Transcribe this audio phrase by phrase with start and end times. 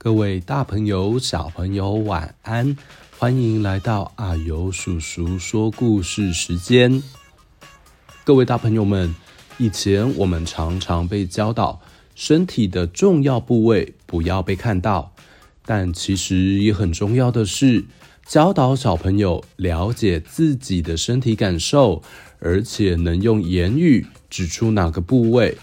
[0.00, 2.76] 各位大朋友、小朋友，晚安！
[3.18, 7.02] 欢迎来到阿尤叔叔说故事时间。
[8.22, 9.12] 各位大朋友们，
[9.58, 11.80] 以前我们常常被教导，
[12.14, 15.12] 身体的重要部位不要被看到，
[15.66, 17.84] 但其实也很重要的是，
[18.24, 22.04] 教导小朋友了解自己的身体感受，
[22.38, 25.58] 而且能用言语指出哪个部位，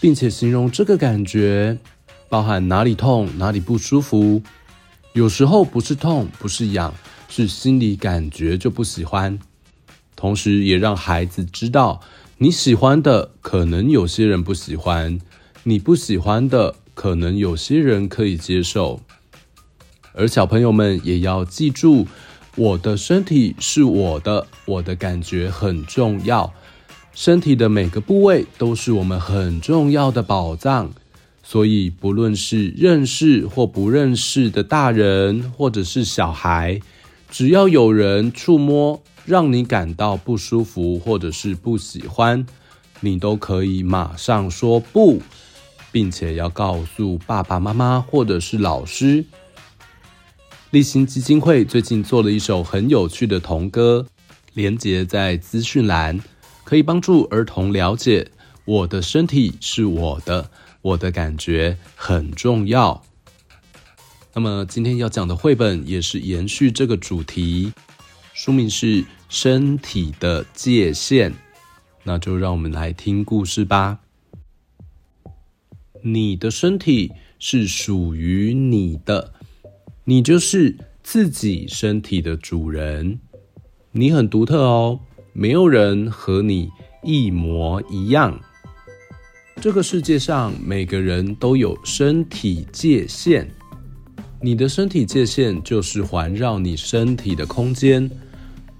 [0.00, 1.78] 并且形容这个感觉。
[2.30, 4.40] 包含哪里痛，哪里不舒服，
[5.14, 6.94] 有时候不是痛，不是痒，
[7.28, 9.36] 是心里感觉就不喜欢。
[10.14, 12.00] 同时，也让孩子知道，
[12.38, 15.18] 你喜欢的可能有些人不喜欢，
[15.64, 19.00] 你不喜欢的可能有些人可以接受。
[20.12, 22.06] 而小朋友们也要记住，
[22.54, 26.52] 我的身体是我的，我的感觉很重要。
[27.12, 30.92] 身体的每个部位都是我们很重要的宝藏。
[31.50, 36.80] 所以，不论是认识或不认识的大人，或者是小孩，
[37.28, 42.46] 只要有人触摸，让你感到不舒服，或者是不喜欢，
[43.00, 45.20] 你都可以马上说不，
[45.90, 49.24] 并且要告诉爸爸妈妈或者是老师。
[50.70, 54.06] 立新基金会最近做了一首很有趣的童歌，
[54.54, 56.20] 连结在资讯栏，
[56.62, 58.30] 可以帮助儿童了解
[58.64, 60.48] 我的身体是我的。
[60.82, 63.02] 我的感觉很重要。
[64.32, 67.72] 那么今天要讲的绘本也是延续这个主题，
[68.32, 71.32] 书名是《身体的界限》。
[72.04, 74.00] 那就让我们来听故事吧。
[76.02, 79.34] 你的身体是属于你的，
[80.04, 83.20] 你就是自己身体的主人。
[83.92, 85.00] 你很独特哦，
[85.34, 86.70] 没有人和你
[87.02, 88.40] 一模一样。
[89.60, 93.46] 这个世界上每个人都有身体界限，
[94.40, 98.10] 你的身体界限就是环绕你身体的空间。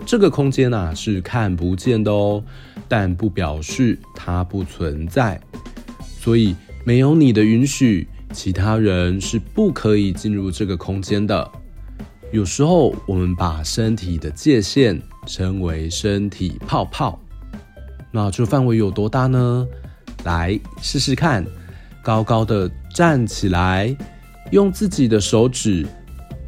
[0.06, 2.42] 这个空间啊是看不见的哦，
[2.88, 5.38] 但不表示它不存在。
[6.18, 11.46] 所以没有你的允许，其他人是不可以进入这个空间的。
[12.32, 17.20] 有时候我们把身体的界限称为身体泡泡，
[18.10, 19.68] 那这范围有多大呢？
[20.24, 21.44] 来试试看，
[22.02, 23.96] 高高的站起来，
[24.50, 25.86] 用自己的手指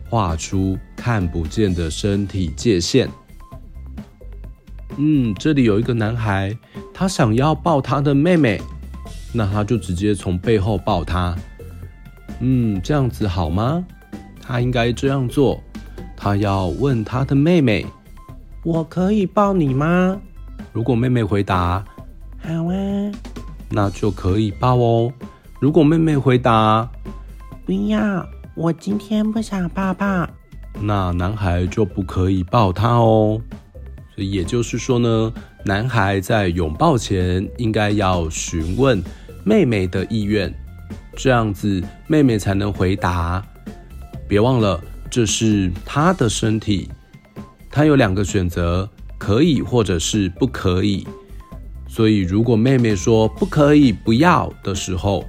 [0.09, 3.09] 画出看不见的身体界限。
[4.99, 6.57] 嗯，这里有一个男孩，
[6.93, 8.61] 他想要抱他的妹妹，
[9.33, 11.35] 那他就直接从背后抱他。
[12.41, 13.85] 嗯，这样子好吗？
[14.43, 15.63] 他应该这样做。
[16.15, 17.87] 他要问他的妹妹
[18.63, 20.21] ：“我可以抱你吗？”
[20.73, 21.85] 如果妹妹回答
[22.39, 23.13] ：“好啊。”
[23.73, 25.11] 那就可以抱哦。
[25.59, 26.89] 如果妹妹回答
[27.65, 30.29] 不要，我今天不想抱抱，
[30.81, 33.41] 那男孩就不可以抱她哦。
[34.15, 35.33] 所以也就是说呢，
[35.65, 39.03] 男孩在拥抱前应该要询问
[39.43, 40.53] 妹妹的意愿，
[41.17, 43.43] 这样子妹妹才能回答。
[44.29, 44.79] 别忘了，
[45.11, 46.91] 这是她的身体，
[47.71, 51.07] 她有两个选择，可以或者是不可以。
[51.95, 55.27] 所以，如果妹妹说不可以、不要的时候，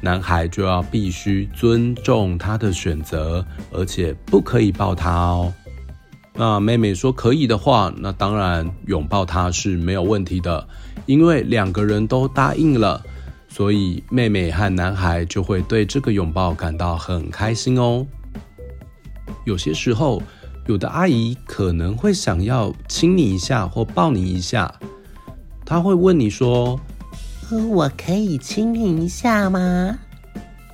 [0.00, 5.52] 男孩就要必须尊重她的选择，而且不可以抱她哦。
[6.32, 10.64] 那妹妹说可以的话，那当然拥抱她是没有问题的，
[11.06, 13.02] 因为两个人都答应了，
[13.48, 18.06] 所以妹妹和男孩就会对这个拥抱感到很开心哦。
[19.44, 20.22] 有些时候，
[20.68, 24.72] 有的阿姨可能会想要亲你一下或抱你一下。
[25.66, 26.78] 他会问你说
[27.70, 29.98] ：“我可以亲你一下吗？”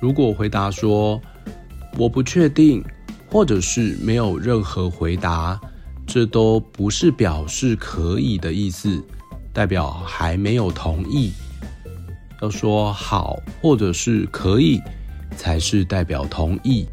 [0.01, 1.21] 如果回答说
[1.97, 2.83] “我不确定”，
[3.29, 5.59] 或者是没有任何回答，
[6.05, 9.01] 这都不是表示可以的意思，
[9.53, 11.31] 代表还没有同意。
[12.41, 14.81] 要说“好”或者是“可以”，
[15.37, 16.85] 才是代表同意。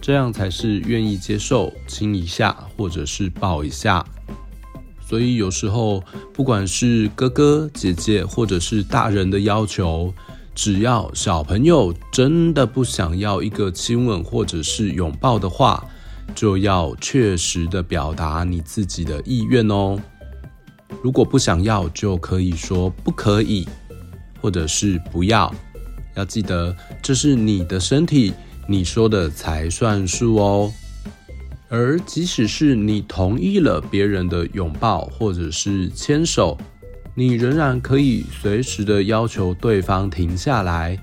[0.00, 4.04] 这样才是愿意接受亲一下或者是抱一下。
[5.12, 10.10] 所以有时候，不管是哥哥姐姐或者是大人的要求，
[10.54, 15.86] 只要小朋友真的不想要一个亲吻或者是拥抱的话，
[16.34, 19.98] 就要确实的表达你自己的意愿哦。
[21.02, 23.68] 如果不想要，就可以说不可以，
[24.40, 25.54] 或者是不要。
[26.14, 28.32] 要记得，这是你的身体，
[28.66, 30.72] 你说的才算数哦。
[31.74, 36.58] 而即使是你同意了别人的拥抱或者是牵手，
[37.14, 41.02] 你仍然可以随时的要求对方停下来，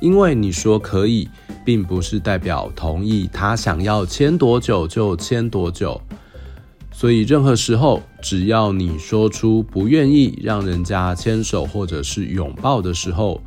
[0.00, 1.28] 因为你说可以，
[1.66, 6.00] 并不是代表同意他想要牵多久就牵多久。
[6.90, 13.38] 所以，任何时候，只要你说出不愿意让人家牵手或者是拥抱的时候，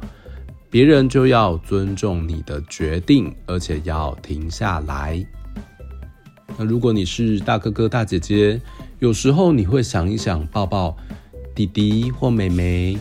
[0.70, 5.26] 别人就要尊重你的决定，而且要停下来。
[6.60, 8.60] 那如果你是大哥哥、大姐姐，
[9.00, 10.94] 有时候你会想一想抱抱
[11.56, 12.98] 弟弟或妹妹，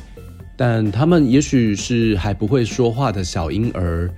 [0.56, 4.08] 但他们也许是还不会说话的小婴儿，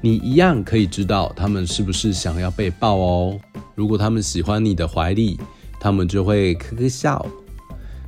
[0.00, 3.38] 你一样可以知道他们是不是想要被抱哦。
[3.74, 5.38] 如果他们喜欢你的怀里，
[5.78, 7.26] 他们就会呵呵笑。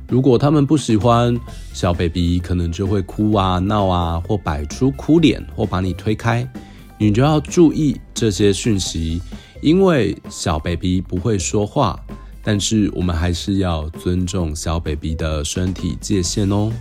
[0.07, 1.39] 如果他们不喜欢，
[1.73, 6.45] 小 baby 可能就会哭啊、闹啊，或摆出哭脸，或把你推开。
[6.97, 9.21] 你就要注意这些讯息，
[9.61, 11.99] 因为小 baby 不会说话，
[12.43, 16.71] 但是我们还是要尊重小 baby 的身体界限哦。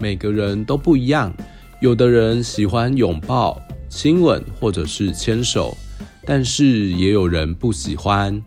[0.00, 1.32] 每个人都不一样，
[1.80, 5.76] 有的人喜欢拥抱、亲吻或者是牵手，
[6.24, 8.42] 但是也有人不喜欢。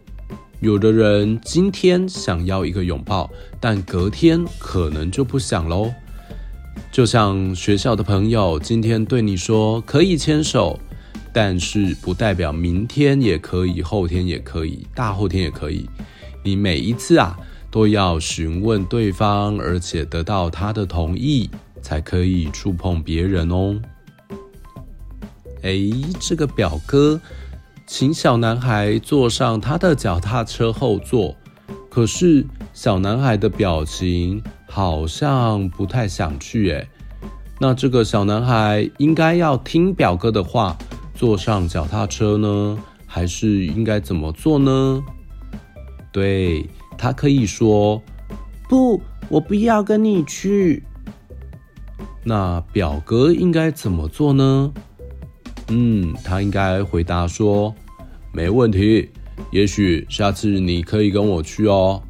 [0.62, 3.30] 有的人今天想要一个拥抱，
[3.60, 5.94] 但隔天可能就不想喽。
[6.92, 10.80] 就像学校的朋友今天对你说可以牵手，
[11.38, 15.86] 但是不代表明天也可以，后天也可以，大后天也可以。
[16.42, 17.38] 你每一次啊
[17.70, 21.50] 都要询问对方，而且得到他的同意，
[21.82, 23.78] 才可以触碰别人哦。
[25.64, 25.92] 诶，
[26.22, 27.20] 这个表哥。
[27.86, 31.36] 请小男孩坐上他的脚踏车后座，
[31.90, 36.88] 可是小男孩的表情好像不太想去诶。
[37.60, 40.76] 那这个小男孩应该要听表哥的话，
[41.26, 42.78] 坐上脚踏车呢，
[43.08, 45.04] 还是应该怎么做呢？
[46.12, 46.70] 对，
[47.00, 48.00] 他可以说
[48.70, 50.84] ：“不，我不要跟你去。”
[52.24, 54.72] 那表哥应该怎么做呢？
[55.70, 57.74] 嗯，他应该回答说
[58.32, 59.10] ：“没问题，
[59.50, 62.04] 也许下次你可以跟我去哦。”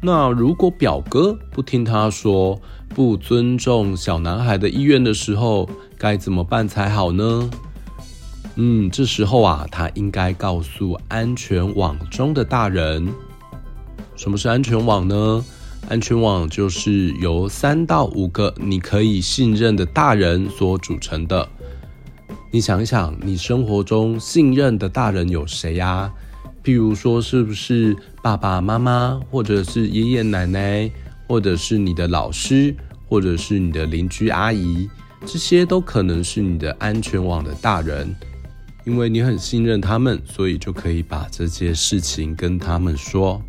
[0.00, 2.58] 那如果表哥不听他说，
[2.88, 5.68] 不尊重小男孩的意愿的时候，
[5.98, 7.50] 该怎么办才好呢？
[8.56, 13.08] 嗯，这时候啊，他应该告诉安全网中的大人。
[14.14, 15.44] 什么是安全网呢？
[15.88, 21.48] 安全网就是由三到五个你可以信任的大人所组成的。
[22.50, 26.12] 你想一想，你生活中信任的大人有谁呀？
[26.62, 30.90] 譬如说，是不是爸爸妈妈，或者是爷爷奶奶，
[31.26, 32.76] 或者是你的老师，
[33.08, 34.88] 或者是你的邻居阿姨，
[35.24, 38.14] 这些都可能是你的安全网的大人。
[38.84, 43.40] 因为你很信任他们，所以就可以把这些事情跟他们说。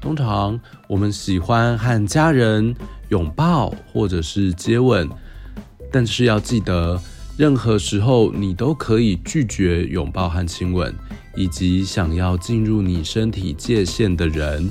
[0.00, 2.74] 通常我们喜欢和家人
[3.08, 5.08] 拥抱，或者是接吻。
[5.90, 7.00] 但是要记得，
[7.38, 10.94] 任何时候你都可以拒绝拥抱和亲吻，
[11.34, 14.70] 以及想要进入你身体界限的人，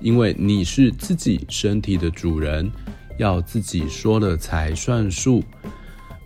[0.00, 2.68] 因为你是自己身体的主人，
[3.18, 5.44] 要自己说了才算数。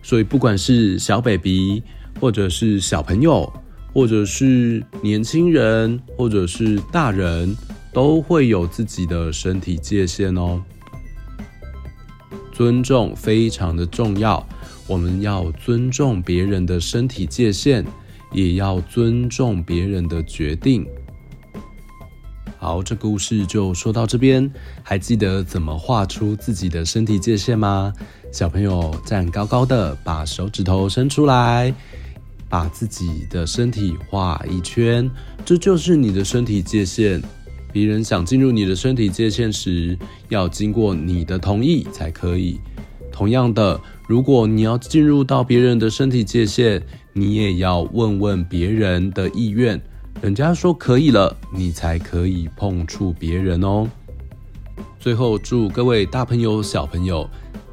[0.01, 1.83] 所以，不管是小 baby，
[2.19, 3.51] 或者是小朋友，
[3.93, 7.55] 或者是年轻人，或者是大人，
[7.93, 10.61] 都会有自己的身体界限哦。
[12.51, 14.45] 尊重非常的重要，
[14.87, 17.85] 我们要尊重别人的身体界限，
[18.31, 20.85] 也要尊重别人的决定。
[22.57, 24.51] 好，这故事就说到这边，
[24.83, 27.91] 还记得怎么画出自己的身体界限吗？
[28.31, 31.73] 小朋友站高高的，把手指头伸出来，
[32.47, 35.09] 把自己的身体画一圈，
[35.43, 37.21] 这就是你的身体界限。
[37.73, 39.97] 别人想进入你的身体界限时，
[40.29, 42.59] 要经过你的同意才可以。
[43.11, 49.79] 同样的，如果你要进入到别人的身体界限，你也要问问别人的意愿，
[50.21, 53.87] 人家说可以了，你才可以碰触别人哦。
[54.99, 57.29] 最后，祝各位大朋友、小朋友，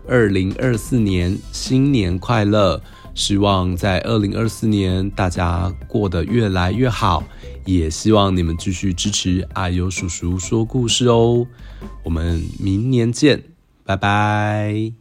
[0.09, 2.81] 二零二四年新年快乐！
[3.15, 7.25] 希望在二零二四年大家过得越来越好，
[7.65, 11.45] 也希望你们继续支持阿尤叔叔说故事哦。
[12.05, 13.43] 我们明年见，
[13.85, 14.98] 拜拜。